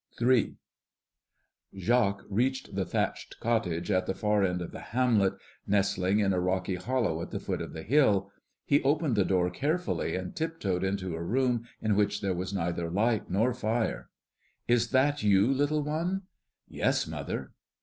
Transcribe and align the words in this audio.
III. 0.19 0.55
Jacques 1.77 2.23
reached 2.27 2.73
the 2.73 2.85
thatched 2.85 3.39
cottage 3.39 3.91
at 3.91 4.07
the 4.07 4.15
far 4.15 4.43
end 4.43 4.59
of 4.59 4.71
the 4.71 4.79
hamlet, 4.79 5.35
nestling 5.67 6.17
in 6.17 6.33
a 6.33 6.39
rocky 6.39 6.73
hollow 6.73 7.21
at 7.21 7.29
the 7.29 7.39
foot 7.39 7.61
of 7.61 7.71
the 7.73 7.83
hill. 7.83 8.31
He 8.65 8.81
opened 8.81 9.15
the 9.15 9.23
door 9.23 9.51
carefully, 9.51 10.15
and 10.15 10.35
tiptoed 10.35 10.83
into 10.83 11.13
a 11.15 11.21
room 11.23 11.67
in 11.81 11.95
which 11.95 12.21
there 12.21 12.33
was 12.33 12.51
neither 12.51 12.89
light 12.89 13.29
nor 13.29 13.53
fire. 13.53 14.09
"Is 14.67 14.89
that 14.89 15.21
you, 15.21 15.45
little 15.53 15.83
one?" 15.83 16.23
"Yes, 16.67 17.05
mother." 17.05 17.51